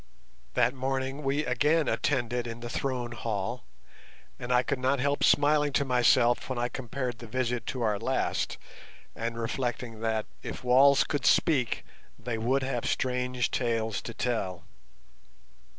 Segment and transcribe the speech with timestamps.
[0.55, 3.65] That morning we again attended in the Throne Hall,
[4.39, 7.99] and I could not help smiling to myself when I compared the visit to our
[7.99, 8.57] last,
[9.15, 11.85] and reflecting that, if walls could speak,
[12.17, 14.63] they would have strange tales to tell.